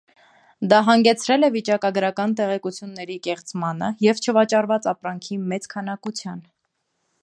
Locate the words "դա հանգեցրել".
0.69-1.47